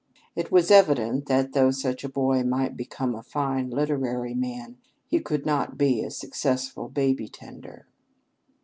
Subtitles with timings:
[0.35, 5.19] It was evident, that, though such a boy might become a fine literary man, he
[5.19, 7.85] could not be a successful baby tender.